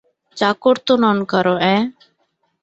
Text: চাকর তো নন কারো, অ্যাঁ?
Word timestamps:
চাকর 0.37 0.75
তো 0.87 0.93
নন 0.97 1.17
কারো, 1.23 1.55
অ্যাঁ? 1.61 1.81